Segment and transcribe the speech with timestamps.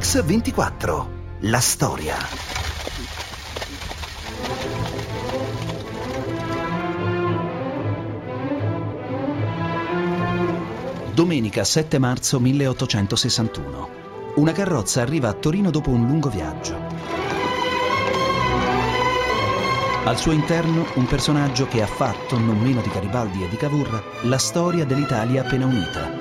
[0.00, 1.06] Mix24.
[1.40, 2.16] La storia.
[11.12, 13.90] Domenica 7 marzo 1861.
[14.36, 16.78] Una carrozza arriva a Torino dopo un lungo viaggio.
[20.04, 24.02] Al suo interno un personaggio che ha fatto, non meno di Garibaldi e di Cavour,
[24.22, 26.19] la storia dell'Italia appena unita.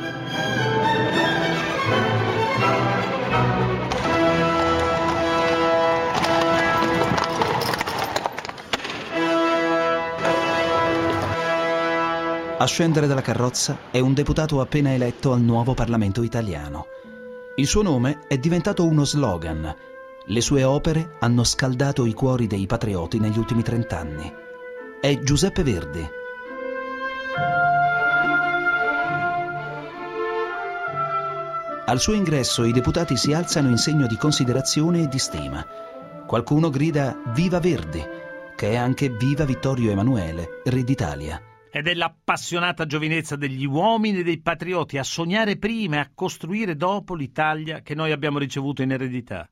[12.61, 16.87] A scendere dalla carrozza è un deputato appena eletto al nuovo Parlamento italiano.
[17.55, 19.73] Il suo nome è diventato uno slogan.
[20.25, 24.29] Le sue opere hanno scaldato i cuori dei patrioti negli ultimi trent'anni.
[24.99, 26.05] È Giuseppe Verdi.
[31.85, 35.65] Al suo ingresso i deputati si alzano in segno di considerazione e di stima.
[36.27, 38.03] Qualcuno grida Viva Verdi,
[38.57, 44.39] che è anche Viva Vittorio Emanuele, re d'Italia è l'appassionata giovinezza degli uomini e dei
[44.39, 49.49] patrioti a sognare prima e a costruire dopo l'Italia che noi abbiamo ricevuto in eredità.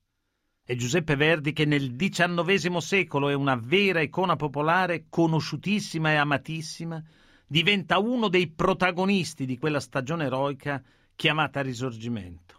[0.64, 7.02] È Giuseppe Verdi che nel XIX secolo è una vera icona popolare, conosciutissima e amatissima,
[7.48, 10.84] diventa uno dei protagonisti di quella stagione eroica
[11.16, 12.57] chiamata Risorgimento.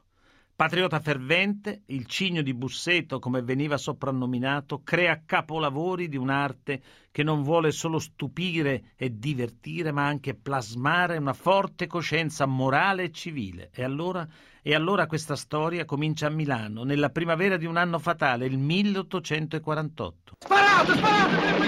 [0.59, 7.45] Patriota fervente, il cigno di Busseto, come veniva soprannominato, crea capolavori di un'arte che non
[7.45, 13.71] vuole solo stupire e divertire, ma anche plasmare una forte coscienza morale e civile.
[13.73, 14.27] E allora,
[14.61, 20.33] e allora questa storia comincia a Milano, nella primavera di un anno fatale, il 1848.
[20.41, 21.59] Sparate, sparate!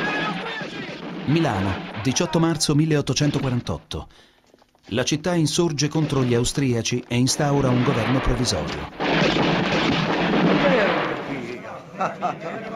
[1.27, 4.30] Milano, 18 marzo 1848.
[4.93, 8.89] La città insorge contro gli austriaci e instaura un governo provvisorio.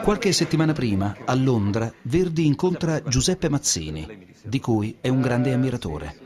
[0.01, 4.07] Qualche settimana prima, a Londra, Verdi incontra Giuseppe Mazzini,
[4.41, 6.17] di cui è un grande ammiratore.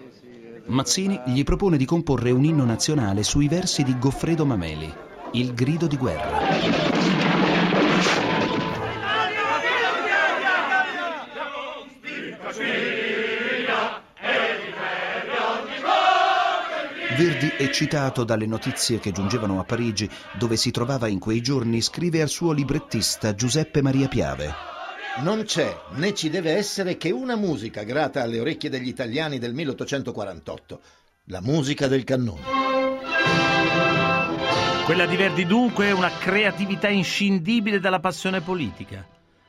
[0.68, 4.94] Mazzini gli propone di comporre un inno nazionale sui versi di Goffredo Mameli,
[5.32, 6.38] Il grido di guerra.
[17.20, 22.22] Verdi, eccitato dalle notizie che giungevano a Parigi, dove si trovava in quei giorni, scrive
[22.22, 24.54] al suo librettista Giuseppe Maria Piave.
[25.22, 29.54] Non c'è né ci deve essere che una musica grata alle orecchie degli italiani del
[29.54, 30.82] 1848,
[31.26, 32.40] la musica del cannone.
[34.86, 39.06] Quella di Verdi dunque è una creatività inscindibile dalla passione politica.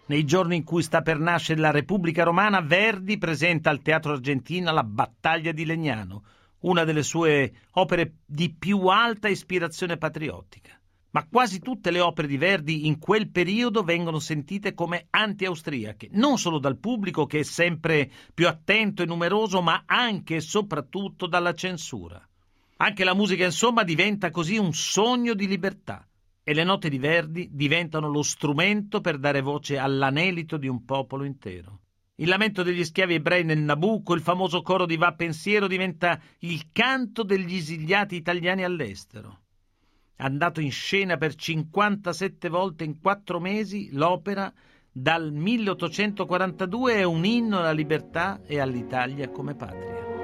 [0.06, 4.72] Nei giorni in cui sta per nascere la Repubblica Romana, Verdi presenta al Teatro Argentino
[4.72, 6.24] la Battaglia di Legnano,
[6.60, 10.78] una delle sue opere di più alta ispirazione patriottica.
[11.12, 16.38] Ma quasi tutte le opere di Verdi in quel periodo vengono sentite come anti-austriache, non
[16.38, 21.52] solo dal pubblico che è sempre più attento e numeroso, ma anche e soprattutto dalla
[21.52, 22.24] censura.
[22.76, 26.06] Anche la musica, insomma, diventa così un sogno di libertà
[26.44, 31.24] e le note di Verdi diventano lo strumento per dare voce all'anelito di un popolo
[31.24, 31.80] intero.
[32.20, 36.66] Il lamento degli schiavi ebrei nel Nabucco, il famoso coro di Va Pensiero, diventa il
[36.70, 39.38] canto degli esiliati italiani all'estero.
[40.16, 44.52] Andato in scena per 57 volte in quattro mesi, l'opera
[44.92, 50.19] dal 1842 è un inno alla libertà e all'Italia come patria.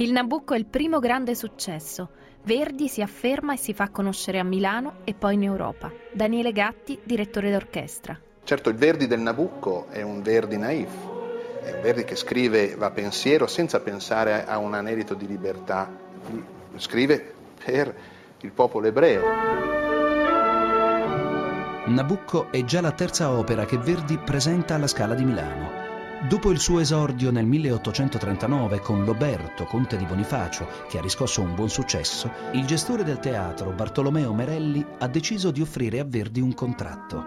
[0.00, 2.08] Il Nabucco è il primo grande successo.
[2.44, 5.92] Verdi si afferma e si fa conoscere a Milano e poi in Europa.
[6.10, 8.18] Daniele Gatti, direttore d'orchestra.
[8.42, 10.88] Certo, il Verdi del Nabucco è un Verdi naif,
[11.62, 15.92] è un Verdi che scrive va pensiero senza pensare a un anelito di libertà,
[16.76, 17.94] scrive per
[18.40, 19.22] il popolo ebreo.
[21.84, 25.79] Nabucco è già la terza opera che Verdi presenta alla Scala di Milano.
[26.28, 31.54] Dopo il suo esordio nel 1839 con Loberto, conte di Bonifacio, che ha riscosso un
[31.54, 36.52] buon successo, il gestore del teatro, Bartolomeo Merelli, ha deciso di offrire a Verdi un
[36.52, 37.24] contratto.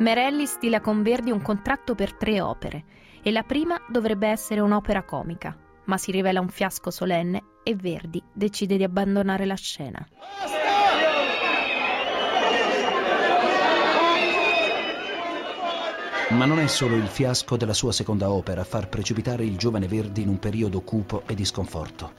[0.00, 2.84] Merelli stila con Verdi un contratto per tre opere
[3.22, 5.56] e la prima dovrebbe essere un'opera comica,
[5.86, 10.06] ma si rivela un fiasco solenne e Verdi decide di abbandonare la scena.
[16.30, 19.88] Ma non è solo il fiasco della sua seconda opera a far precipitare il giovane
[19.88, 22.12] Verdi in un periodo cupo e di sconforto.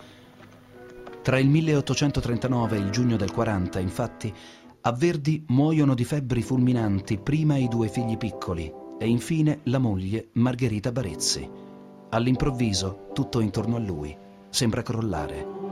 [1.21, 4.33] Tra il 1839 e il giugno del 40, infatti,
[4.81, 10.29] A Verdi muoiono di febbri fulminanti prima i due figli piccoli e infine la moglie
[10.33, 11.47] Margherita Barezzi.
[12.09, 14.17] All'improvviso tutto intorno a lui
[14.49, 15.68] sembra crollare.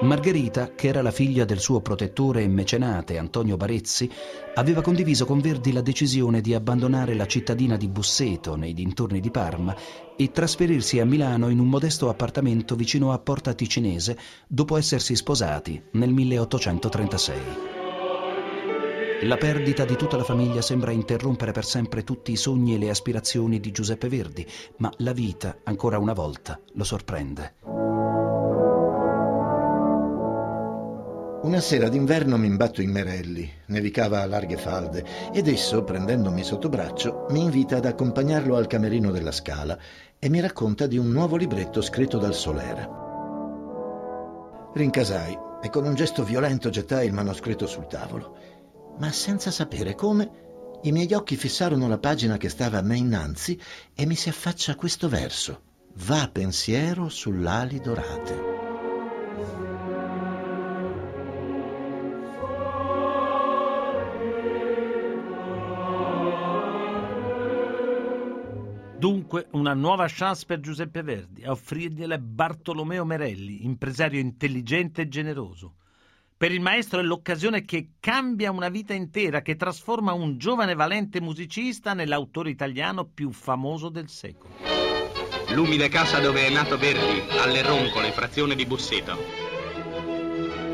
[0.00, 4.08] Margherita, che era la figlia del suo protettore e mecenate Antonio Barezzi,
[4.54, 9.32] aveva condiviso con Verdi la decisione di abbandonare la cittadina di Busseto, nei dintorni di
[9.32, 9.74] Parma,
[10.16, 14.16] e trasferirsi a Milano in un modesto appartamento vicino a Porta Ticinese
[14.46, 17.40] dopo essersi sposati nel 1836.
[19.22, 22.88] La perdita di tutta la famiglia sembra interrompere per sempre tutti i sogni e le
[22.88, 24.46] aspirazioni di Giuseppe Verdi,
[24.76, 27.87] ma la vita, ancora una volta, lo sorprende.
[31.48, 35.02] Una sera d'inverno mi imbatto in Merelli, nevicava a larghe falde,
[35.32, 39.78] ed esso, prendendomi sotto braccio, mi invita ad accompagnarlo al camerino della Scala
[40.18, 42.86] e mi racconta di un nuovo libretto scritto dal Solera.
[44.74, 48.36] Rincasai e con un gesto violento gettai il manoscritto sul tavolo,
[48.98, 50.30] ma senza sapere come
[50.82, 53.58] i miei occhi fissarono la pagina che stava a me innanzi
[53.94, 55.62] e mi si affaccia questo verso.
[55.94, 58.47] Va pensiero sull'ali dorate.
[68.98, 75.74] Dunque una nuova chance per Giuseppe Verdi, a offrirgliela Bartolomeo Merelli, impresario intelligente e generoso.
[76.36, 81.20] Per il maestro è l'occasione che cambia una vita intera, che trasforma un giovane valente
[81.20, 84.54] musicista nell'autore italiano più famoso del secolo.
[85.50, 89.47] L'umile casa dove è nato Verdi, alle Roncole, frazione di Busseto.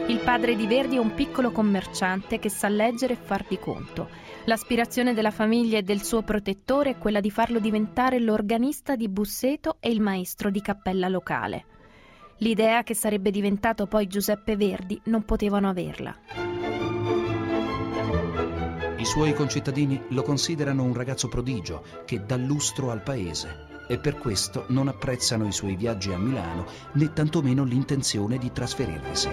[0.07, 4.11] Il padre di Verdi è un piccolo commerciante che sa leggere e far di conto.
[4.45, 9.79] L'aspirazione della famiglia e del suo protettore è quella di farlo diventare l'organista di Busseto
[9.81, 11.65] e il maestro di cappella locale.
[12.39, 16.15] L'idea che sarebbe diventato poi Giuseppe Verdi non potevano averla.
[18.99, 24.17] I suoi concittadini lo considerano un ragazzo prodigio che dà lustro al paese e per
[24.17, 29.29] questo non apprezzano i suoi viaggi a Milano né tantomeno l'intenzione di trasferirvisi.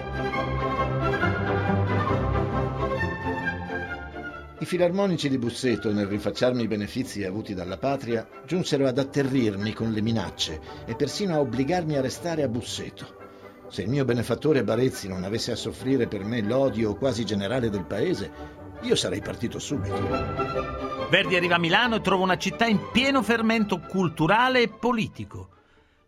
[4.60, 9.92] I filarmonici di Busseto, nel rifacciarmi i benefizi avuti dalla patria, giunsero ad atterrirmi con
[9.92, 13.20] le minacce e persino a obbligarmi a restare a Busseto.
[13.70, 17.86] Se il mio benefattore Barezzi non avesse a soffrire per me l'odio quasi generale del
[17.86, 19.96] paese, io sarei partito subito.
[21.10, 25.50] Verdi arriva a Milano e trova una città in pieno fermento culturale e politico.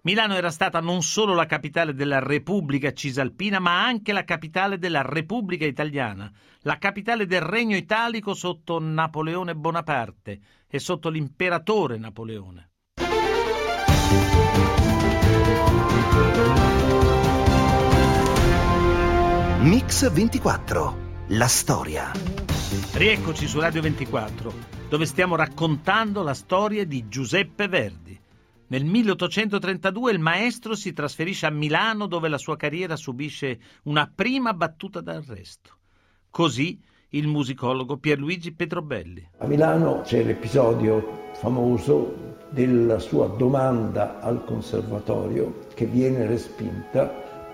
[0.03, 5.01] Milano era stata non solo la capitale della Repubblica Cisalpina, ma anche la capitale della
[5.01, 6.29] Repubblica Italiana,
[6.61, 12.69] la capitale del Regno Italico sotto Napoleone Bonaparte e sotto l'imperatore Napoleone.
[19.61, 21.11] Mix 24.
[21.27, 22.42] La storia.
[22.91, 24.53] Rieccoci su Radio 24,
[24.89, 28.19] dove stiamo raccontando la storia di Giuseppe Verdi.
[28.67, 34.53] Nel 1832 il maestro si trasferisce a Milano dove la sua carriera subisce una prima
[34.53, 35.77] battuta d'arresto.
[36.29, 39.29] Così il musicologo Pierluigi Petrobelli.
[39.37, 47.05] A Milano c'è l'episodio famoso della sua domanda al conservatorio che viene respinta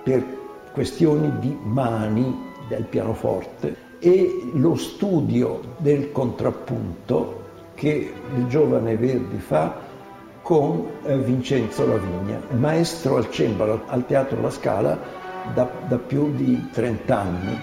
[0.04, 0.24] per
[0.72, 9.88] questioni di mani del pianoforte e lo studio del contrappunto che il giovane Verdi fa
[10.42, 15.00] con eh, Vincenzo Lavigna, maestro al cembalo al Teatro La Scala
[15.54, 17.62] da, da più di 30 anni.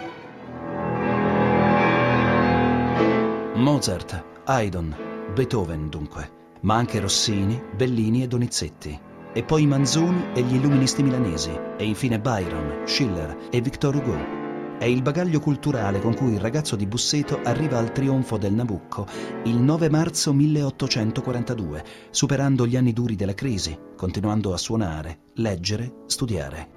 [3.55, 4.95] Mozart, Haydn,
[5.35, 9.01] Beethoven dunque, ma anche Rossini, Bellini e Donizetti.
[9.33, 14.46] E poi Manzoni e gli illuministi milanesi, e infine Byron, Schiller e Victor Hugo.
[14.79, 19.07] È il bagaglio culturale con cui il ragazzo di Busseto arriva al trionfo del Nabucco
[19.45, 26.69] il 9 marzo 1842, superando gli anni duri della crisi, continuando a suonare, leggere, studiare.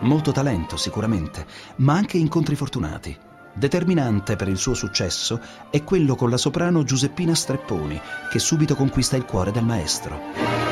[0.00, 1.44] Molto talento sicuramente,
[1.78, 3.16] ma anche incontri fortunati.
[3.52, 9.16] Determinante per il suo successo è quello con la soprano Giuseppina Strepponi, che subito conquista
[9.16, 10.67] il cuore del maestro.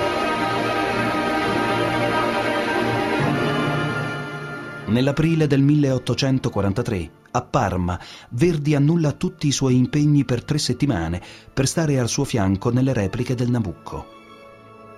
[4.97, 8.01] Nell'aprile del 1843, a Parma,
[8.31, 11.21] Verdi annulla tutti i suoi impegni per tre settimane
[11.53, 14.07] per stare al suo fianco nelle repliche del Nabucco.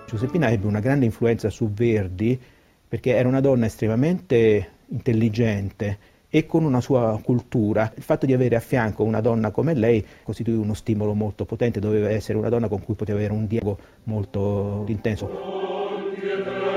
[0.07, 2.41] Giuseppina ebbe una grande influenza su Verdi
[2.87, 7.93] perché era una donna estremamente intelligente e con una sua cultura.
[7.97, 11.81] Il fatto di avere a fianco una donna come lei costituì uno stimolo molto potente,
[11.81, 16.68] doveva essere una donna con cui poteva avere un dialogo molto intenso.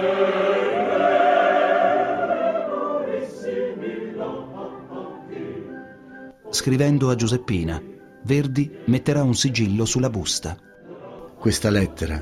[6.51, 7.81] Scrivendo a Giuseppina,
[8.23, 10.57] Verdi metterà un sigillo sulla busta.
[11.37, 12.21] Questa lettera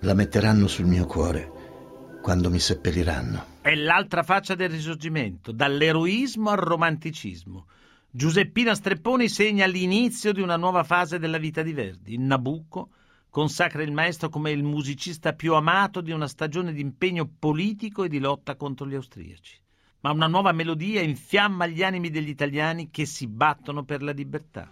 [0.00, 3.58] la metteranno sul mio cuore quando mi seppelliranno.
[3.60, 7.66] È l'altra faccia del risorgimento, dall'eroismo al romanticismo.
[8.10, 12.14] Giuseppina Strepponi segna l'inizio di una nuova fase della vita di Verdi.
[12.14, 12.88] In Nabucco
[13.28, 18.08] consacra il maestro come il musicista più amato di una stagione di impegno politico e
[18.08, 19.64] di lotta contro gli austriaci
[20.06, 24.70] ma una nuova melodia infiamma gli animi degli italiani che si battono per la libertà.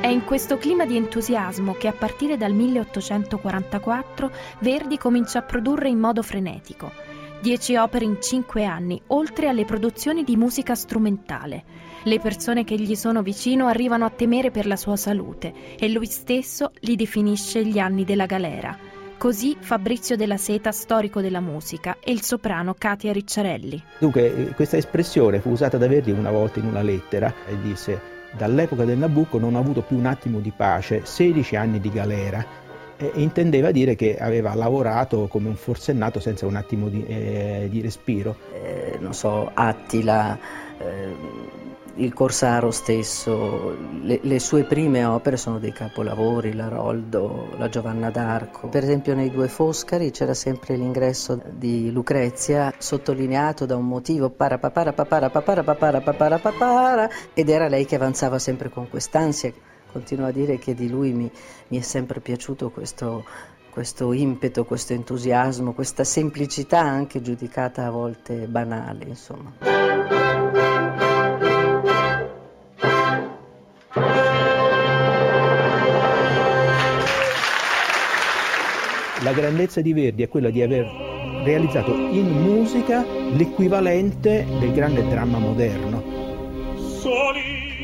[0.00, 4.30] È in questo clima di entusiasmo che a partire dal 1844
[4.60, 6.90] Verdi comincia a produrre in modo frenetico.
[7.42, 11.64] Dieci opere in cinque anni, oltre alle produzioni di musica strumentale.
[12.04, 16.06] Le persone che gli sono vicino arrivano a temere per la sua salute e lui
[16.06, 18.95] stesso li definisce gli anni della galera.
[19.18, 23.82] Così Fabrizio della Seta, storico della musica, e il soprano Katia Ricciarelli.
[23.98, 28.14] Dunque, eh, questa espressione fu usata da Verdi una volta in una lettera e disse
[28.36, 32.44] dall'epoca del Nabucco non ho avuto più un attimo di pace, 16 anni di galera.
[32.98, 37.80] E intendeva dire che aveva lavorato come un forsennato senza un attimo di, eh, di
[37.80, 38.36] respiro.
[38.52, 40.38] Eh, non so, Attila,
[40.78, 41.14] eh,
[41.96, 48.68] il Corsaro stesso, le, le, sue prime opere sono dei capolavori, l'Aroldo, la Giovanna d'Arco.
[48.68, 54.58] Per esempio nei due Foscari c'era sempre l'ingresso di Lucrezia sottolineato da un motivo para
[54.58, 59.52] papara papara papara papara papara papara ed era lei che avanzava sempre con quest'ansia.
[59.90, 61.30] Continuo a dire che di lui mi,
[61.68, 63.24] mi è sempre piaciuto questo,
[63.70, 70.15] questo impeto, questo entusiasmo, questa semplicità anche giudicata a volte banale, insomma.
[79.26, 80.86] La grandezza di Verdi è quella di aver
[81.42, 86.00] realizzato in musica l'equivalente del grande dramma moderno.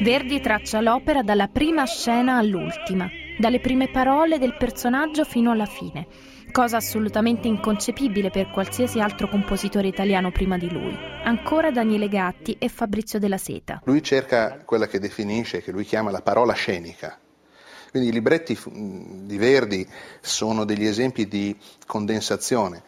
[0.01, 6.07] Verdi traccia l'opera dalla prima scena all'ultima, dalle prime parole del personaggio fino alla fine,
[6.53, 10.97] cosa assolutamente inconcepibile per qualsiasi altro compositore italiano prima di lui.
[11.25, 13.83] Ancora Daniele Gatti e Fabrizio della Seta.
[13.87, 17.19] Lui cerca quella che definisce, che lui chiama la parola scenica,
[17.93, 19.87] quindi i libretti di Verdi
[20.23, 21.55] sono degli esempi di
[21.87, 22.83] condensazione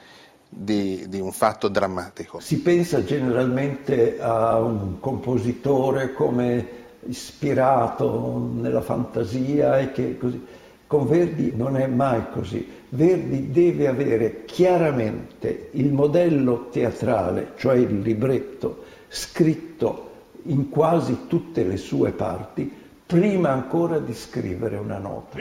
[0.49, 2.41] di, di, un fatto drammatico.
[2.41, 6.69] Si pensa generalmente a un compositore come
[7.07, 10.43] ispirato nella fantasia e che così.
[10.87, 12.67] Con Verdi non è mai così.
[12.89, 20.13] Verdi deve avere chiaramente il modello teatrale, cioè il libretto, scritto
[20.45, 25.39] in quasi tutte le sue parti, prima ancora di scrivere una nota.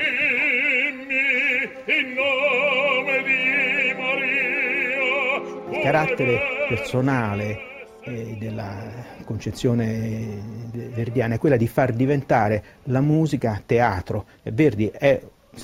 [5.72, 7.58] Il carattere personale
[8.01, 8.91] eh, della
[9.25, 10.41] concezione
[10.72, 14.25] verdiana è quella di far diventare la musica teatro.
[14.43, 15.22] Verdi è,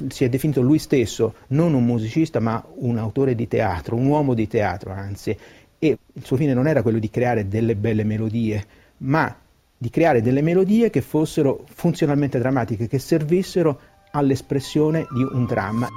[0.08, 4.34] si è definito lui stesso non un musicista ma un autore di teatro, un uomo
[4.34, 5.38] di teatro anzi,
[5.78, 8.66] e il suo fine non era quello di creare delle belle melodie,
[8.98, 9.34] ma
[9.82, 13.80] di creare delle melodie che fossero funzionalmente drammatiche, che servissero
[14.12, 15.88] all'espressione di un dramma.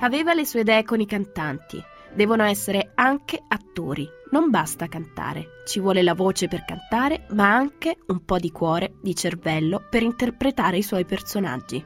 [0.00, 1.80] Aveva le sue idee con i cantanti.
[2.12, 4.08] Devono essere anche attori.
[4.32, 8.94] Non basta cantare, ci vuole la voce per cantare, ma anche un po' di cuore,
[9.00, 11.84] di cervello per interpretare i suoi personaggi.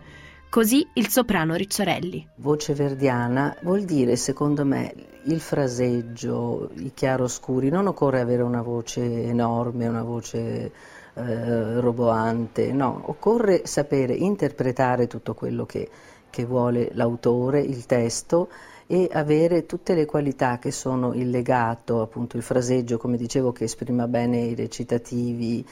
[0.53, 2.29] Così il soprano Ricciarelli.
[2.35, 4.93] Voce verdiana vuol dire, secondo me,
[5.23, 7.71] il fraseggio, i chiaroscuri.
[7.71, 10.71] Non occorre avere una voce enorme, una voce
[11.15, 15.89] eh, roboante, no, occorre sapere interpretare tutto quello che,
[16.29, 18.51] che vuole l'autore, il testo
[18.87, 23.65] e avere tutte le qualità che sono il legato, appunto il fraseggio, come dicevo, che
[23.65, 25.65] esprima bene i recitativi,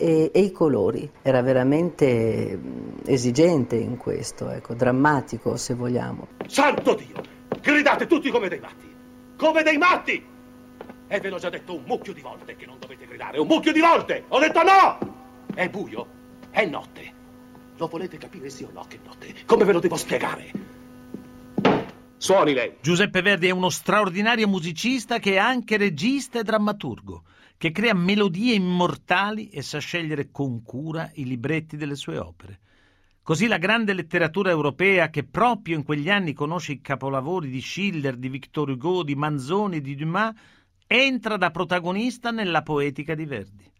[0.00, 1.08] e, e, i colori.
[1.20, 2.58] Era veramente
[3.04, 6.28] esigente in questo, ecco, drammatico se vogliamo.
[6.46, 7.22] Santo Dio!
[7.60, 8.90] Gridate tutti come dei matti!
[9.36, 10.24] Come dei matti!
[11.06, 13.72] E ve l'ho già detto un mucchio di volte che non dovete gridare, un mucchio
[13.72, 14.24] di volte!
[14.28, 14.98] Ho detto no!
[15.54, 16.06] È buio,
[16.50, 17.18] è notte.
[17.76, 19.34] Lo volete capire sì o no che notte?
[19.44, 20.50] Come ve lo devo spiegare?
[22.16, 22.76] Suoni lei.
[22.80, 27.22] Giuseppe Verdi è uno straordinario musicista che è anche regista e drammaturgo
[27.60, 32.60] che crea melodie immortali e sa scegliere con cura i libretti delle sue opere.
[33.22, 38.16] Così la grande letteratura europea, che proprio in quegli anni conosce i capolavori di Schiller,
[38.16, 40.34] di Victor Hugo, di Manzoni e di Dumas,
[40.86, 43.70] entra da protagonista nella poetica di Verdi.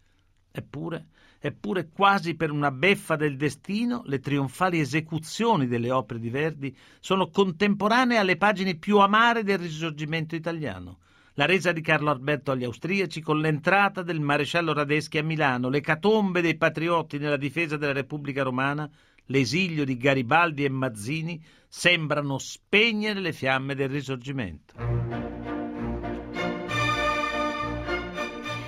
[0.51, 1.07] Eppure,
[1.39, 7.31] Eppure quasi per una beffa del destino, le trionfali esecuzioni delle opere di Verdi sono
[7.31, 10.99] contemporanee alle pagine più amare del risorgimento italiano.
[11.35, 15.79] La resa di Carlo Alberto agli austriaci con l'entrata del maresciallo Radeschi a Milano, le
[15.79, 18.89] catombe dei patriotti nella difesa della Repubblica Romana,
[19.27, 24.73] l'esilio di Garibaldi e Mazzini sembrano spegnere le fiamme del risorgimento.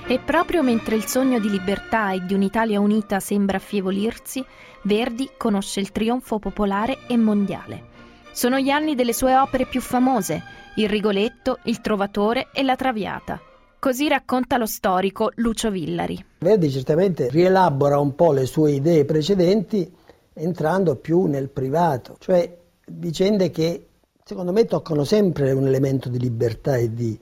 [0.08, 4.44] E proprio mentre il sogno di libertà e di un'Italia unita sembra affievolirsi,
[4.84, 7.92] Verdi conosce il trionfo popolare e mondiale.
[8.34, 10.42] Sono gli anni delle sue opere più famose,
[10.78, 13.40] Il Rigoletto, Il Trovatore e La Traviata.
[13.78, 16.26] Così racconta lo storico Lucio Villari.
[16.40, 19.90] Verdi certamente rielabora un po' le sue idee precedenti
[20.34, 23.90] entrando più nel privato, cioè vicende che
[24.24, 27.18] secondo me toccano sempre un elemento di libertà e di,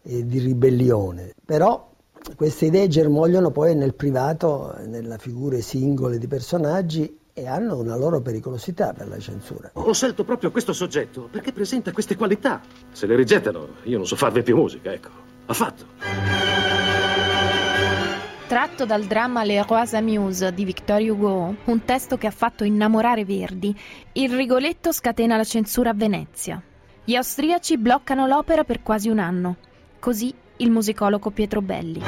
[0.00, 1.90] e di ribellione, però
[2.36, 8.20] queste idee germogliano poi nel privato, nelle figure singole di personaggi e hanno una loro
[8.20, 9.70] pericolosità per la censura.
[9.74, 12.60] Ho scelto proprio questo soggetto perché presenta queste qualità.
[12.92, 15.08] Se le rigettano, io non so farvi più musica, ecco.
[15.46, 15.86] Affatto.
[18.46, 23.24] Tratto dal dramma Le Rois Amuse di Victor Hugo, un testo che ha fatto innamorare
[23.24, 23.74] Verdi,
[24.12, 26.62] il Rigoletto scatena la censura a Venezia.
[27.02, 29.56] Gli austriaci bloccano l'opera per quasi un anno.
[29.98, 32.02] Così il musicologo Pietro Belli.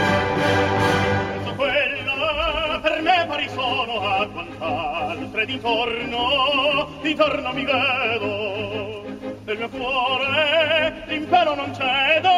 [5.45, 9.03] Quant'altre d'intorno, d'intorno mi vedo.
[9.45, 12.31] Nel mio cuore l'impero non cedo,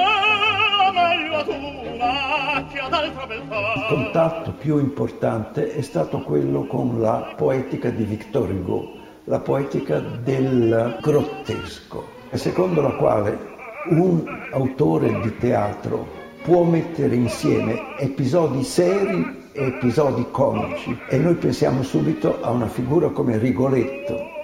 [0.92, 3.72] meglio ad una che ad altra beltà.
[3.76, 8.94] Il contatto più importante è stato quello con la poetica di Victor Hugo,
[9.24, 13.54] la poetica del grottesco, secondo la quale
[13.90, 22.42] un autore di teatro può mettere insieme episodi seri episodi comici e noi pensiamo subito
[22.42, 24.34] a una figura come Rigoletto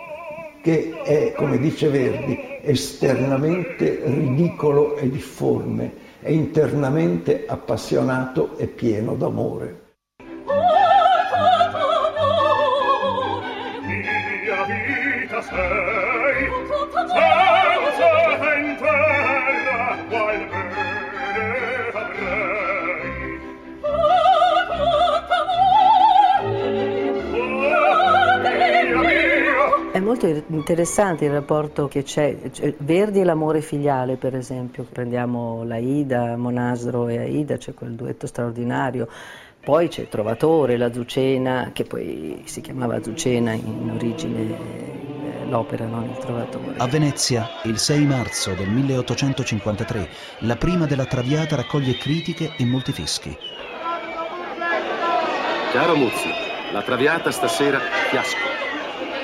[0.62, 9.81] che è, come dice Verdi, esternamente ridicolo e difforme e internamente appassionato e pieno d'amore.
[30.12, 36.36] Molto interessante il rapporto che c'è, cioè, Verdi e l'amore filiale per esempio, prendiamo l'Aida,
[36.36, 39.08] Monasro e Aida, c'è quel duetto straordinario,
[39.60, 46.04] poi c'è Trovatore, la Zucena, che poi si chiamava Zucena in origine eh, l'opera, non
[46.04, 46.74] il Trovatore.
[46.76, 50.08] A Venezia, il 6 marzo del 1853,
[50.40, 53.34] la prima della Traviata raccoglie critiche e molti fischi.
[55.72, 56.28] Caro Muzzi,
[56.72, 58.61] la Traviata stasera fiasco.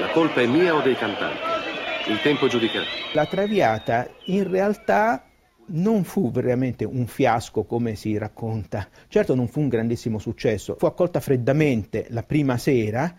[0.00, 2.11] La colpa è mia o dei cantanti?
[2.11, 2.84] Il tempo giudicherà.
[3.14, 5.24] La Traviata in realtà
[5.70, 8.88] non fu veramente un fiasco come si racconta.
[9.08, 13.12] Certo non fu un grandissimo successo, fu accolta freddamente la prima sera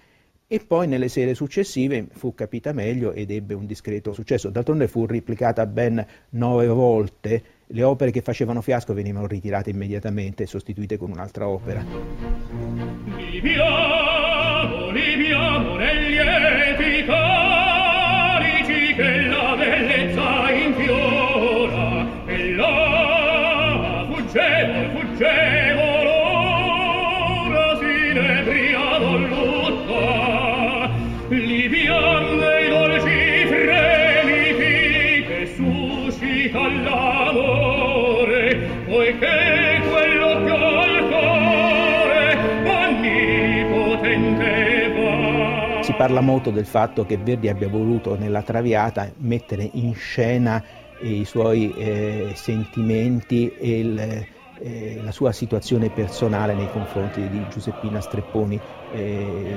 [0.47, 4.49] e poi nelle sere successive fu capita meglio ed ebbe un discreto successo.
[4.49, 10.47] D'altronde fu replicata ben nove volte, le opere che facevano fiasco venivano ritirate immediatamente e
[10.47, 11.85] sostituite con un'altra opera.
[13.31, 14.28] Libiamo,
[14.91, 22.05] riviamo negli lieti carici che la bellezza infiora.
[22.25, 26.07] E là fuggevol fuggevol
[27.47, 28.78] ora si nebria
[45.99, 50.63] parla molto del fatto che Verdi abbia voluto nella Traviata mettere in scena
[50.97, 54.25] eh, i suoi eh, sentimenti e il,
[54.59, 58.57] eh, la sua situazione personale nei confronti di Giuseppina Strepponi,
[58.93, 59.55] eh,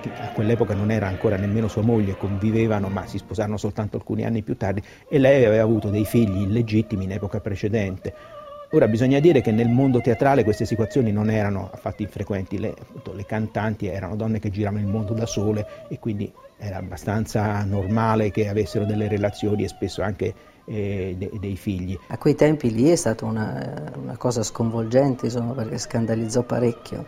[0.00, 4.24] che a quell'epoca non era ancora nemmeno sua moglie, convivevano ma si sposarono soltanto alcuni
[4.24, 8.39] anni più tardi e lei aveva avuto dei figli illegittimi in epoca precedente.
[8.72, 13.12] Ora bisogna dire che nel mondo teatrale queste situazioni non erano affatto infrequenti, le, appunto,
[13.12, 18.30] le cantanti erano donne che giravano il mondo da sole e quindi era abbastanza normale
[18.30, 20.34] che avessero delle relazioni e spesso anche
[20.66, 21.98] eh, de- dei figli.
[22.08, 27.06] A quei tempi lì è stata una, una cosa sconvolgente, insomma, perché scandalizzò parecchio.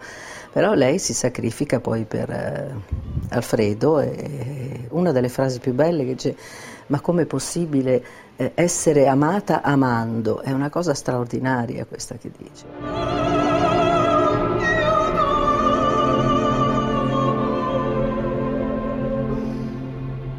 [0.53, 2.75] Però lei si sacrifica poi per eh,
[3.29, 6.35] Alfredo e una delle frasi più belle che c'è,
[6.92, 8.05] ma come è possibile
[8.37, 10.42] eh, essere amata amando?
[10.42, 12.66] È una cosa straordinaria questa che dice.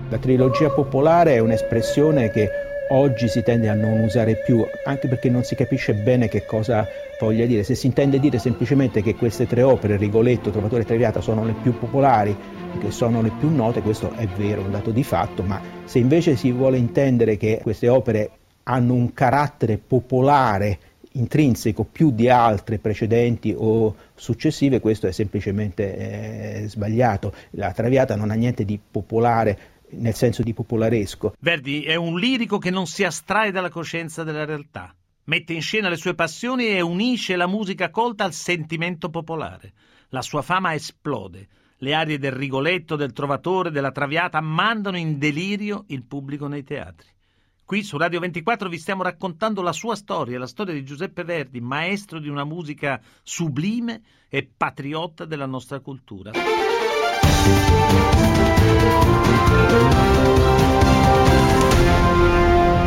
[0.10, 2.48] La trilogia popolare è un'espressione che
[2.90, 6.88] oggi si tende a non usare più, anche perché non si capisce bene che cosa
[7.20, 7.64] voglia dire.
[7.64, 11.54] Se si intende dire semplicemente che queste tre opere, Rigoletto, Trovatore e Traviata, sono le
[11.54, 12.38] più popolari,
[12.80, 16.36] che sono le più note, questo è vero, un dato di fatto, ma se invece
[16.36, 18.32] si vuole intendere che queste opere
[18.64, 20.80] hanno un carattere popolare
[21.14, 27.34] intrinseco più di altre precedenti o successive, questo è semplicemente eh, sbagliato.
[27.52, 31.36] La Traviata non ha niente di popolare nel senso di popolaresco.
[31.40, 34.96] Verdi è un lirico che non si astrae dalla coscienza della realtà.
[35.26, 39.74] Mette in scena le sue passioni e unisce la musica colta al sentimento popolare.
[40.10, 41.48] La sua fama esplode.
[41.84, 47.10] Le arie del Rigoletto, del Trovatore, della Traviata mandano in delirio il pubblico nei teatri.
[47.66, 51.60] Qui su Radio 24 vi stiamo raccontando la sua storia, la storia di Giuseppe Verdi,
[51.60, 56.32] maestro di una musica sublime e patriotta della nostra cultura.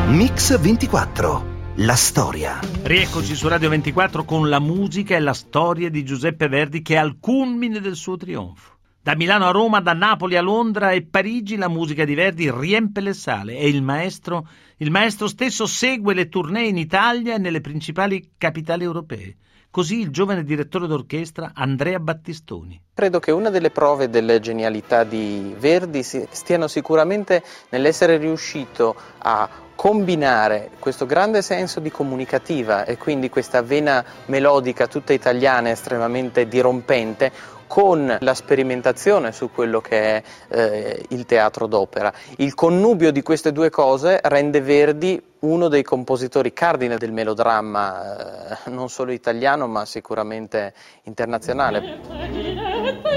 [0.09, 2.59] Mix 24 la storia.
[2.85, 6.97] Rieccoci su Radio 24 con la musica e la storia di Giuseppe Verdi che è
[6.97, 8.76] al culmine del suo trionfo.
[9.07, 13.01] Da Milano a Roma, da Napoli a Londra e Parigi la musica di Verdi riempie
[13.01, 17.61] le sale e il maestro, il maestro stesso segue le tournée in Italia e nelle
[17.61, 19.37] principali capitali europee.
[19.71, 22.81] Così il giovane direttore d'orchestra Andrea Battistoni.
[22.95, 30.71] Credo che una delle prove delle genialità di Verdi stiano sicuramente nell'essere riuscito a combinare
[30.81, 37.31] questo grande senso di comunicativa e quindi questa vena melodica tutta italiana estremamente dirompente
[37.67, 42.13] con la sperimentazione su quello che è eh, il teatro d'opera.
[42.37, 48.71] Il connubio di queste due cose rende Verdi uno dei compositori cardine del melodramma, eh,
[48.71, 50.73] non solo italiano ma sicuramente
[51.05, 52.01] internazionale.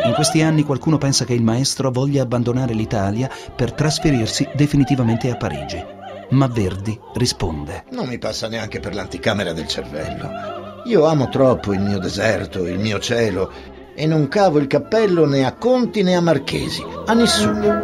[0.06, 5.36] In questi anni qualcuno pensa che il maestro voglia abbandonare l'Italia per trasferirsi definitivamente a
[5.36, 5.98] Parigi.
[6.32, 7.86] Ma Verdi risponde.
[7.90, 10.58] Non mi passa neanche per l'anticamera del cervello.
[10.86, 13.52] Io amo troppo il mio deserto, il mio cielo
[14.00, 17.84] e non cavo il cappello né a conti né a marchesi, a nessuno.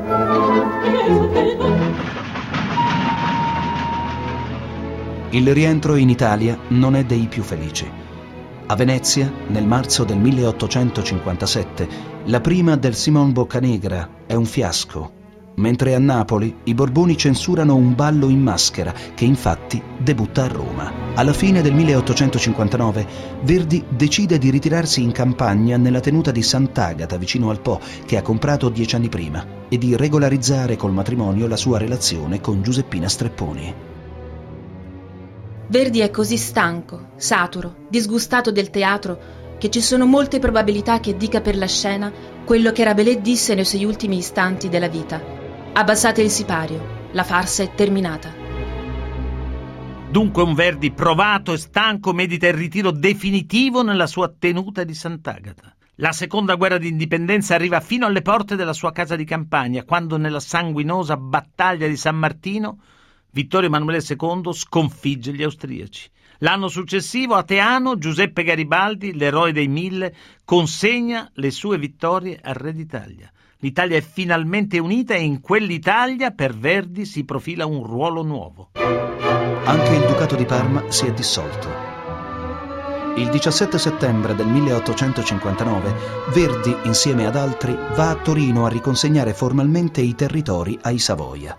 [5.31, 7.91] Il rientro in Italia non è dei più felici.
[8.67, 11.87] A Venezia, nel marzo del 1857,
[12.27, 15.14] la prima del Simon Boccanegra è un fiasco
[15.55, 20.91] mentre a Napoli i Borboni censurano un ballo in maschera che infatti debutta a Roma.
[21.15, 23.07] Alla fine del 1859
[23.41, 28.21] Verdi decide di ritirarsi in campagna nella tenuta di Sant'Agata vicino al Po che ha
[28.21, 33.73] comprato dieci anni prima e di regolarizzare col matrimonio la sua relazione con Giuseppina Strepponi.
[35.67, 41.41] Verdi è così stanco, saturo, disgustato del teatro che ci sono molte probabilità che dica
[41.41, 42.11] per la scena
[42.43, 45.44] quello che Rabelais disse nei suoi ultimi istanti della vita.
[45.77, 48.33] Abbassate il sipario, la farsa è terminata.
[50.09, 55.75] Dunque un Verdi provato e stanco medita il ritiro definitivo nella sua tenuta di Sant'Agata.
[55.95, 60.39] La seconda guerra d'indipendenza arriva fino alle porte della sua casa di campagna, quando nella
[60.39, 62.79] sanguinosa battaglia di San Martino
[63.31, 66.09] Vittorio Emanuele II sconfigge gli austriaci.
[66.37, 72.71] L'anno successivo a Teano Giuseppe Garibaldi, l'eroe dei mille, consegna le sue vittorie al re
[72.71, 73.29] d'Italia.
[73.59, 78.71] L'Italia è finalmente unita e in quell'Italia per Verdi si profila un ruolo nuovo.
[78.73, 81.93] Anche il Ducato di Parma si è dissolto.
[83.15, 85.95] Il 17 settembre del 1859
[86.33, 91.57] Verdi, insieme ad altri, va a Torino a riconsegnare formalmente i territori ai Savoia.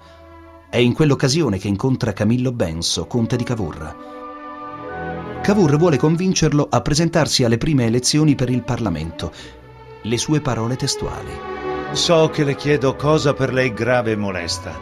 [0.69, 3.97] È in quell'occasione che incontra Camillo Benso, conte di Cavour.
[5.43, 9.33] Cavour vuole convincerlo a presentarsi alle prime elezioni per il Parlamento.
[10.03, 11.66] Le sue parole testuali.
[11.93, 14.79] So che le chiedo cosa per lei grave e molesta.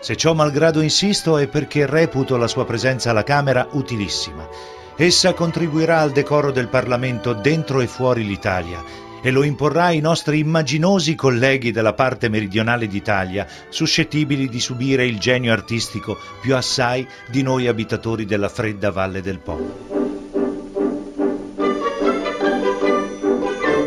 [0.00, 4.48] Se ciò malgrado insisto è perché reputo la sua presenza alla Camera utilissima.
[4.96, 8.82] Essa contribuirà al decoro del Parlamento dentro e fuori l'Italia
[9.22, 15.18] e lo imporrà ai nostri immaginosi colleghi della parte meridionale d'Italia, suscettibili di subire il
[15.18, 20.21] genio artistico più assai di noi abitatori della fredda valle del Po.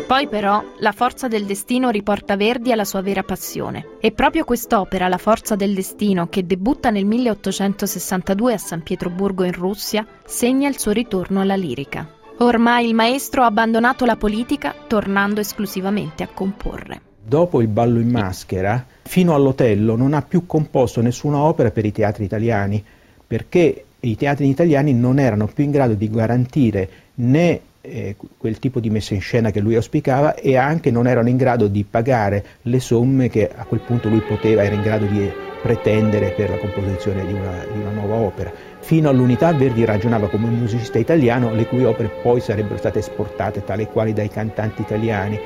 [0.06, 3.96] Poi però la forza del destino riporta Verdi alla sua vera passione.
[3.98, 9.50] E proprio quest'opera, La forza del destino, che debutta nel 1862 a San Pietroburgo in
[9.50, 12.08] Russia, segna il suo ritorno alla lirica.
[12.38, 17.00] Ormai il maestro ha abbandonato la politica, tornando esclusivamente a comporre.
[17.20, 21.90] Dopo il ballo in maschera, fino all'Otello non ha più composto nessuna opera per i
[21.90, 22.82] teatri italiani,
[23.26, 28.80] perché i teatri italiani non erano più in grado di garantire né eh, quel tipo
[28.80, 32.44] di messa in scena che lui auspicava e anche non erano in grado di pagare
[32.62, 35.30] le somme che a quel punto lui poteva, era in grado di
[35.62, 38.52] pretendere per la composizione di una, di una nuova opera.
[38.80, 43.64] Fino all'unità Verdi ragionava come un musicista italiano le cui opere poi sarebbero state esportate
[43.64, 45.38] tale quali dai cantanti italiani.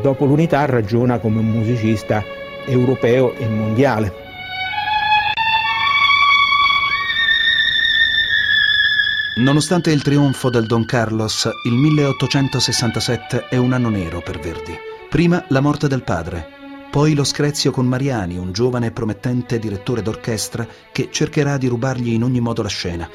[0.00, 2.22] Dopo l'unità ragiona come un musicista
[2.66, 4.27] europeo e mondiale.
[9.38, 14.76] Nonostante il trionfo del Don Carlos, il 1867 è un anno nero per Verdi.
[15.08, 16.44] Prima la morte del padre,
[16.90, 22.14] poi lo screzio con Mariani, un giovane e promettente direttore d'orchestra che cercherà di rubargli
[22.14, 23.08] in ogni modo la scena.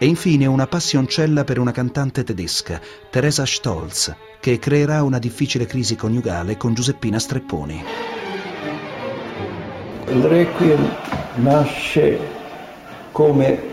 [0.00, 5.94] E infine una passioncella per una cantante tedesca, Teresa Stolz, che creerà una difficile crisi
[5.94, 7.84] coniugale con Giuseppina Strepponi.
[10.08, 10.92] Il Requiem
[11.36, 12.18] nasce
[13.12, 13.71] come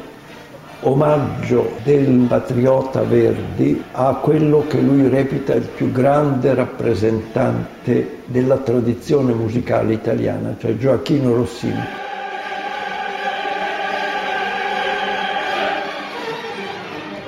[0.82, 9.34] omaggio del patriota Verdi a quello che lui reputa il più grande rappresentante della tradizione
[9.34, 12.08] musicale italiana, cioè Gioacchino Rossini.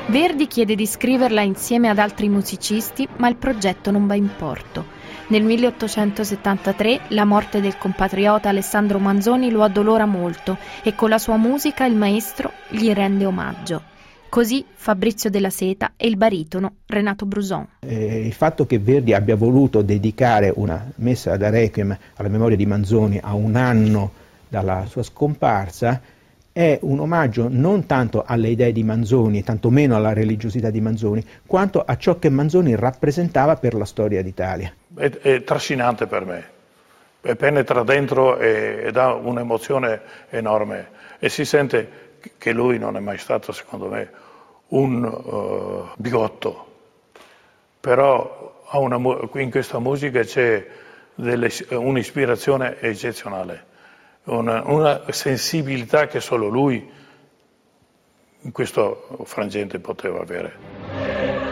[0.07, 4.99] Verdi chiede di scriverla insieme ad altri musicisti, ma il progetto non va in porto.
[5.31, 11.37] Nel 1873 la morte del compatriota Alessandro Manzoni lo addolora molto e con la sua
[11.37, 13.81] musica il maestro gli rende omaggio.
[14.27, 17.65] Così Fabrizio della Seta e il baritono Renato Bruson.
[17.79, 22.65] Eh, il fatto che Verdi abbia voluto dedicare una messa da Requiem alla memoria di
[22.65, 24.11] Manzoni a un anno
[24.49, 26.01] dalla sua scomparsa
[26.53, 31.81] è un omaggio non tanto alle idee di Manzoni, tantomeno alla religiosità di Manzoni, quanto
[31.81, 34.73] a ciò che Manzoni rappresentava per la storia d'Italia.
[34.95, 36.49] È, è trascinante per me,
[37.21, 40.99] e penetra dentro e, e dà un'emozione enorme.
[41.19, 44.09] E si sente che lui non è mai stato, secondo me,
[44.69, 46.67] un uh, bigotto,
[47.79, 48.97] però una,
[49.35, 50.65] in questa musica c'è
[51.15, 53.69] delle, un'ispirazione eccezionale
[54.25, 56.89] una, una sensibilità che solo lui
[58.43, 61.51] in questo frangente poteva avere.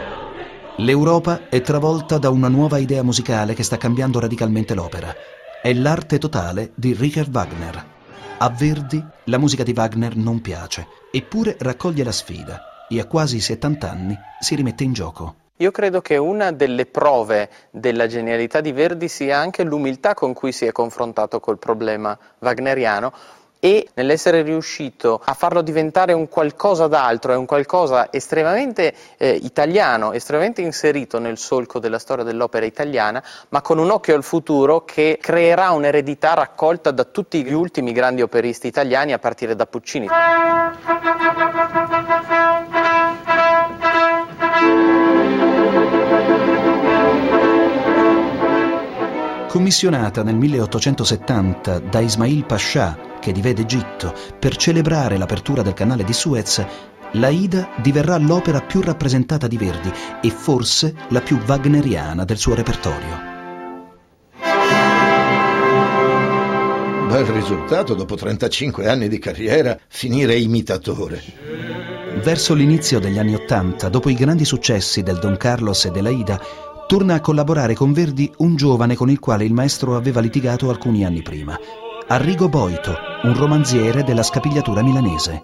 [0.77, 5.13] L'Europa è travolta da una nuova idea musicale che sta cambiando radicalmente l'opera.
[5.61, 7.85] È l'arte totale di Richard Wagner.
[8.37, 13.41] A Verdi la musica di Wagner non piace, eppure raccoglie la sfida e a quasi
[13.41, 15.38] 70 anni si rimette in gioco.
[15.61, 20.53] Io credo che una delle prove della genialità di Verdi sia anche l'umiltà con cui
[20.53, 23.11] si è confrontato col problema wagneriano
[23.59, 30.13] e nell'essere riuscito a farlo diventare un qualcosa d'altro, è un qualcosa estremamente eh, italiano,
[30.13, 35.19] estremamente inserito nel solco della storia dell'opera italiana, ma con un occhio al futuro che
[35.21, 40.07] creerà un'eredità raccolta da tutti gli ultimi grandi operisti italiani a partire da Puccini.
[49.49, 56.13] Commissionata nel 1870 da Ismail Pascià, che divede Egitto, per celebrare l'apertura del canale di
[56.13, 56.63] Suez,
[57.13, 63.27] l'Aida diverrà l'opera più rappresentata di Verdi e forse la più wagneriana del suo repertorio.
[67.07, 71.23] Bel risultato dopo 35 anni di carriera, finire imitatore.
[72.21, 76.39] Verso l'inizio degli anni Ottanta, dopo i grandi successi del Don Carlos e dell'Aida,
[76.89, 81.05] torna a collaborare con Verdi un giovane con il quale il maestro aveva litigato alcuni
[81.05, 81.55] anni prima,
[82.07, 85.43] Arrigo Boito, un romanziere della scapigliatura milanese.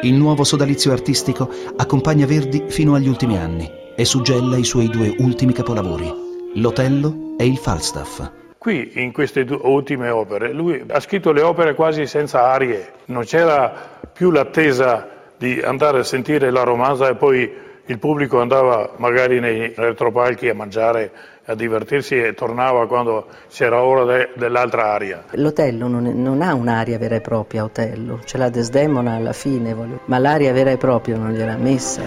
[0.00, 5.14] Il nuovo sodalizio artistico accompagna Verdi fino agli ultimi anni e suggella i suoi due
[5.18, 6.10] ultimi capolavori,
[6.54, 8.26] L'Otello e il Falstaff.
[8.56, 13.24] Qui, in queste due ultime opere, lui ha scritto le opere quasi senza arie, non
[13.24, 19.40] c'era più l'attesa di andare a sentire la romanza e poi il pubblico andava magari
[19.40, 21.10] nei retropalchi a mangiare,
[21.44, 25.24] a divertirsi e tornava quando c'era ora de, dell'altra aria.
[25.32, 30.00] L'Otello non, non, ha un'aria vera e propria, Otello, ce l'ha Desdemona alla fine, voglio...
[30.06, 32.02] ma l'aria vera e propria non gliel'ha messa.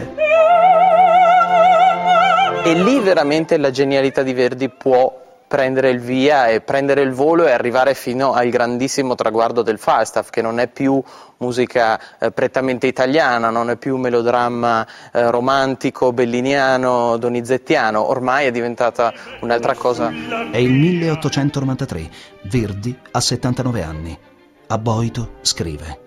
[2.63, 7.47] E lì veramente la genialità di Verdi può prendere il via e prendere il volo
[7.47, 11.01] e arrivare fino al grandissimo traguardo del Falstaff, che non è più
[11.38, 19.13] musica eh, prettamente italiana, non è più melodramma eh, romantico, belliniano, donizettiano, ormai è diventata
[19.39, 20.12] un'altra cosa.
[20.51, 22.10] È il 1893,
[22.43, 24.19] Verdi ha 79 anni.
[24.67, 26.01] A Boito scrive.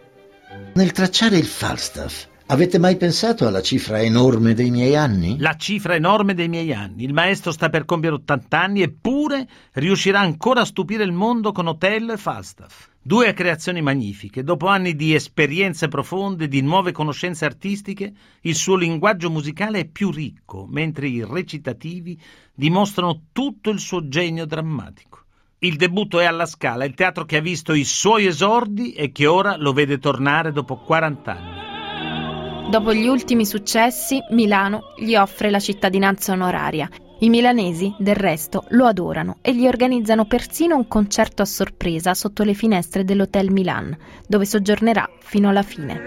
[0.74, 5.39] Nel tracciare il Falstaff Avete mai pensato alla cifra enorme dei miei anni?
[5.39, 7.05] La cifra enorme dei miei anni.
[7.05, 11.69] Il maestro sta per compiere 80 anni eppure riuscirà ancora a stupire il mondo con
[11.69, 12.89] Otello e Falstaff.
[13.01, 14.43] Due creazioni magnifiche.
[14.43, 20.11] Dopo anni di esperienze profonde, di nuove conoscenze artistiche, il suo linguaggio musicale è più
[20.11, 22.21] ricco, mentre i recitativi
[22.53, 25.23] dimostrano tutto il suo genio drammatico.
[25.61, 29.27] Il debutto è alla Scala, il teatro che ha visto i suoi esordi e che
[29.27, 31.69] ora lo vede tornare dopo 40 anni.
[32.70, 36.88] Dopo gli ultimi successi, Milano gli offre la cittadinanza onoraria.
[37.18, 42.44] I milanesi, del resto, lo adorano e gli organizzano persino un concerto a sorpresa sotto
[42.44, 46.00] le finestre dell'Hotel Milan, dove soggiornerà fino alla fine.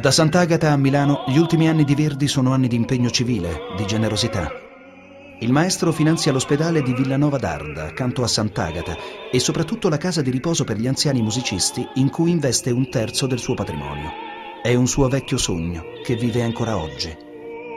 [0.00, 3.84] Da Sant'Agata a Milano gli ultimi anni di Verdi sono anni di impegno civile, di
[3.84, 4.71] generosità.
[5.42, 8.96] Il maestro finanzia l'ospedale di Villanova d'Arda, accanto a Sant'Agata,
[9.28, 13.26] e soprattutto la casa di riposo per gli anziani musicisti in cui investe un terzo
[13.26, 14.08] del suo patrimonio.
[14.62, 17.12] È un suo vecchio sogno che vive ancora oggi.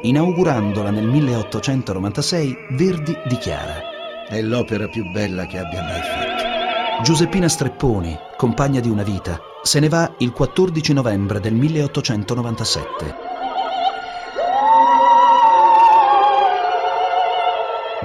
[0.04, 3.82] Inaugurandola nel 1896, Verdi dichiara
[4.30, 7.01] È l'opera più bella che abbia mai fatto.
[7.04, 13.35] Giuseppina Strepponi, compagna di una vita, se ne va il 14 novembre del 1897.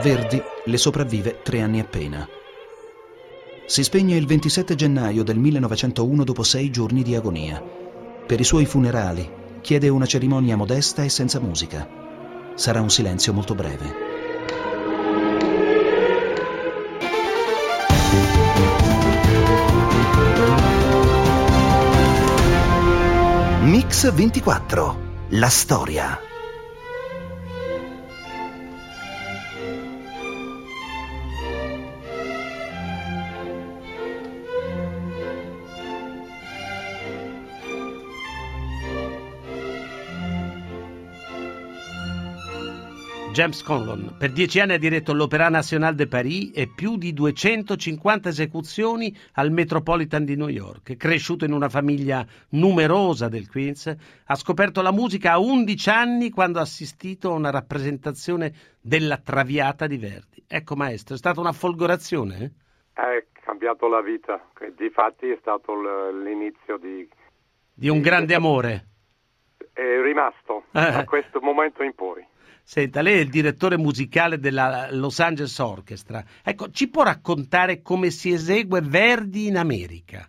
[0.03, 2.27] Verdi le sopravvive tre anni appena.
[3.67, 7.63] Si spegne il 27 gennaio del 1901 dopo sei giorni di agonia.
[8.27, 9.29] Per i suoi funerali
[9.61, 11.87] chiede una cerimonia modesta e senza musica.
[12.55, 14.09] Sarà un silenzio molto breve.
[23.65, 24.99] Mix 24.
[25.33, 26.30] La storia.
[43.33, 48.29] James Conlon per dieci anni ha diretto l'Opéra National de Paris e più di 250
[48.29, 50.97] esecuzioni al Metropolitan di New York.
[50.97, 56.59] Cresciuto in una famiglia numerosa del Queens, ha scoperto la musica a 11 anni quando
[56.59, 60.45] ha assistito a una rappresentazione della Traviata di Verdi.
[60.49, 62.37] Ecco maestro, è stata una folgorazione?
[62.43, 62.51] Eh?
[63.01, 64.45] Ha cambiato la vita,
[64.77, 65.73] difatti è stato
[66.11, 67.09] l'inizio di...
[67.73, 68.87] Di un grande amore.
[69.73, 70.91] È rimasto Eh.
[70.91, 72.27] da questo momento in poi.
[72.71, 76.23] Senta, lei è il direttore musicale della Los Angeles Orchestra.
[76.45, 80.25] Ecco, ci può raccontare come si esegue Verdi in America?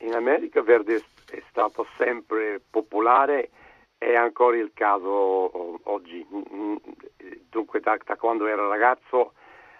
[0.00, 3.48] In America Verdi è stato sempre popolare,
[3.96, 6.26] è ancora il caso oggi.
[6.30, 6.76] Mm,
[7.48, 9.32] Dunque da, da quando era ragazzo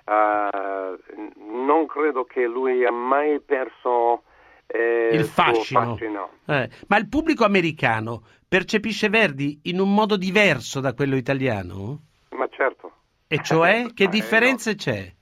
[0.06, 0.98] eh,
[1.36, 4.22] non credo che lui ha mai perso
[4.68, 5.80] eh, Il suo fascino.
[5.80, 6.30] fascino.
[6.46, 12.02] Eh, ma il pubblico americano percepisce Verdi in un modo diverso da quello italiano?
[12.30, 12.92] Ma certo.
[13.26, 15.12] E cioè, che eh, differenze c'è?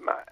[0.00, 0.22] ma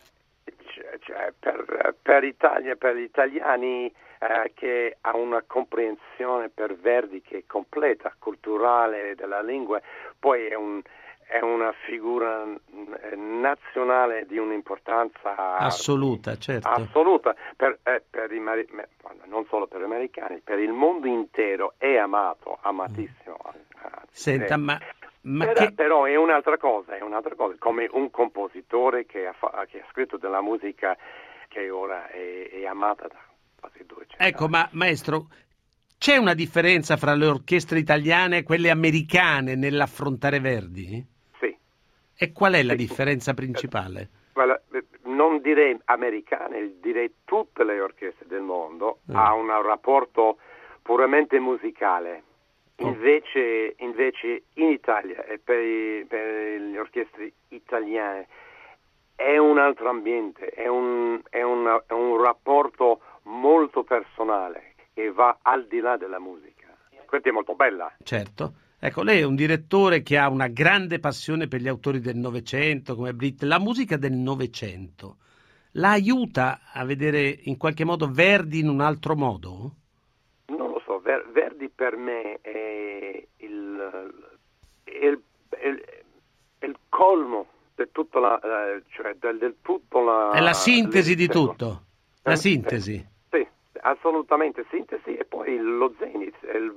[0.44, 7.20] cioè, cioè, per, per Italia, per gli italiani eh, che ha una comprensione per Verdi
[7.22, 9.80] che è completa, culturale della lingua,
[10.18, 10.82] poi è, un-
[11.34, 16.68] è una figura eh, nazionale di un'importanza Assoluta, certo.
[16.68, 18.38] assoluta per, eh, per i
[19.24, 23.36] non solo per gli americani, per il mondo intero è amato, amatissimo.
[23.42, 24.58] anzi, Senta, eh.
[24.58, 24.78] ma,
[25.22, 25.72] ma Però, che...
[25.72, 29.86] però è un'altra cosa, è un'altra cosa, come un compositore che ha, fa- che ha
[29.90, 30.96] scritto della musica
[31.48, 33.18] che ora è, è amata da
[33.58, 35.26] quasi 200 Ecco, ma maestro,
[35.98, 41.13] c'è una differenza fra le orchestre italiane e quelle americane nell'affrontare Verdi?
[42.16, 44.08] E qual è la differenza principale?
[45.04, 49.14] Non direi americane, direi tutte le orchestre del mondo Mm.
[49.14, 50.38] ha un rapporto
[50.82, 52.22] puramente musicale.
[52.78, 52.86] Oh.
[52.88, 58.26] Invece, invece in Italia e per, i- per le orchestre italiane
[59.14, 65.38] è un altro ambiente, è un, è una- è un rapporto molto personale che va
[65.42, 66.66] al di là della musica.
[67.06, 67.92] Questa è molto bella.
[68.02, 68.52] Certo.
[68.86, 72.94] Ecco, lei è un direttore che ha una grande passione per gli autori del Novecento,
[72.94, 73.42] come Britt.
[73.44, 75.16] La musica del Novecento
[75.76, 79.74] la aiuta a vedere in qualche modo Verdi in un altro modo?
[80.48, 84.20] Non lo so, Ver- Verdi per me è il,
[84.84, 85.84] è il, è il-
[86.58, 90.32] è il colmo di tutto la, eh, cioè del, del tutto la...
[90.32, 91.84] È la sintesi di tutto.
[92.22, 93.06] La Eh, sintesi.
[93.86, 96.72] Assolutamente sintesi e poi lo zenith, il,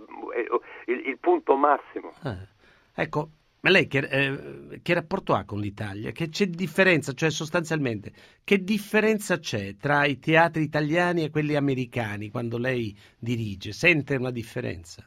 [0.88, 2.12] il- il punto massimo.
[2.24, 2.56] Eh.
[3.02, 3.30] Ecco,
[3.62, 6.12] Ma lei che, eh, che, rapporto ha con l'Italia?
[6.12, 8.12] Che c'è differenza, cioè sostanzialmente,
[8.44, 13.72] che differenza c'è tra i teatri italiani e quelli americani quando lei dirige?
[13.72, 15.04] Sente una differenza?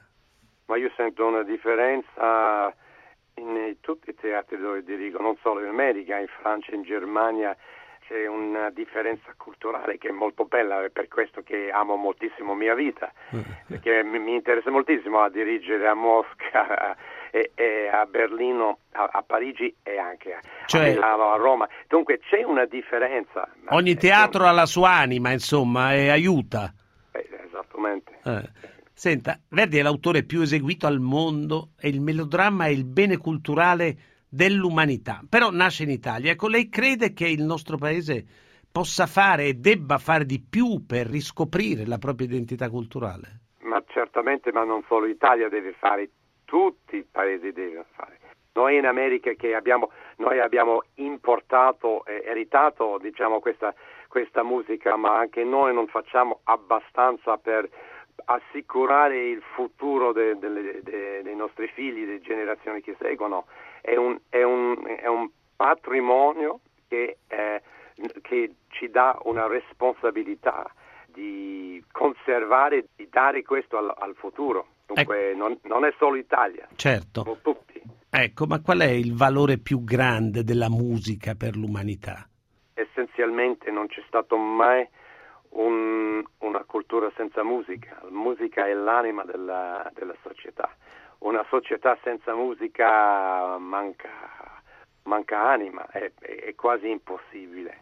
[0.67, 2.75] Ma io sento una differenza
[3.35, 7.57] in tutti i teatri dove dirigo, non solo in America, in Francia, in Germania,
[8.11, 12.75] c'è una differenza culturale che è molto bella, è per questo che amo moltissimo mia
[12.75, 13.41] vita, mm.
[13.69, 16.97] perché mi interessa moltissimo a dirigere a Mosca
[17.31, 21.69] e, e a Berlino, a, a, Parigi e anche a, cioè, a, Milano, a Roma.
[21.87, 23.49] Dunque c'è una differenza.
[23.69, 26.75] Ogni teatro ha la sua anima, insomma, e aiuta.
[27.13, 28.19] Eh, esattamente.
[28.25, 28.69] Eh.
[28.93, 33.97] Senta, Verdi è l'autore più eseguito al mondo e il melodramma è il bene culturale
[34.31, 35.20] dell'umanità.
[35.28, 36.31] Però nasce in Italia.
[36.31, 38.24] Ecco, lei crede che il nostro paese
[38.70, 43.41] possa fare e debba fare di più per riscoprire la propria identità culturale?
[43.62, 46.11] Ma certamente, ma non solo l'Italia deve fare,
[46.45, 48.18] tutti i paesi devono fare.
[48.53, 53.72] Noi in America abbiamo, noi abbiamo importato e eritato diciamo, questa,
[54.09, 57.68] questa musica, ma anche noi non facciamo abbastanza per
[58.24, 63.47] assicurare il futuro de, de, de, dei nostri figli, delle generazioni che seguono.
[63.81, 67.62] È un, è un, è un patrimonio che, eh,
[68.22, 70.70] che ci dà una responsabilità
[71.07, 74.66] di conservare, di dare questo al, al futuro.
[74.87, 75.39] Dunque ecco.
[75.39, 77.22] non, non, è solo Italia, certo.
[77.22, 77.81] sono tutti.
[78.11, 82.28] Ecco, ma qual è il valore più grande della musica per l'umanità?
[82.74, 84.87] Essenzialmente non c'è stato mai
[85.51, 87.99] un, una cultura senza musica.
[88.03, 90.68] La musica è l'anima della, della società.
[91.21, 94.09] Una società senza musica manca,
[95.05, 97.79] manca anima, è, è quasi impossibile.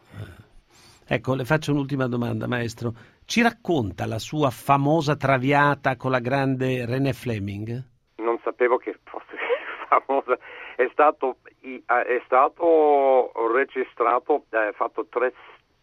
[1.11, 2.93] Ecco, le faccio un'ultima domanda, maestro.
[3.25, 7.83] Ci racconta la sua famosa traviata con la grande René Fleming?
[8.17, 9.35] Non sapevo che fosse
[9.89, 10.37] famosa.
[10.75, 15.33] È stato, è stato registrato, eh, fatto tre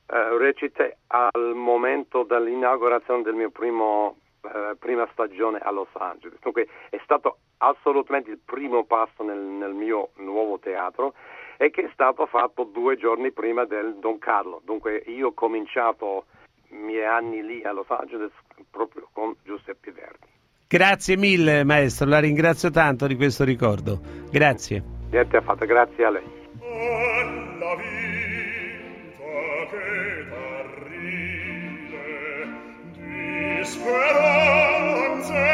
[0.08, 6.38] eh, recite al momento dell'inaugurazione del mio primo, eh, prima stagione a Los Angeles.
[6.40, 11.14] Dunque è stato assolutamente il primo passo nel, nel mio nuovo teatro
[11.56, 14.60] e che è stato fatto due giorni prima del Don Carlo.
[14.64, 16.26] Dunque io ho cominciato
[16.70, 18.32] i miei anni lì a Los Angeles
[18.70, 20.34] proprio con Giuseppe Verdi.
[20.68, 24.00] Grazie mille maestro, la ringrazio tanto di questo ricordo.
[24.30, 24.82] Grazie.
[25.10, 26.24] Niente affatto, grazie a lei.
[33.66, 35.44] speranze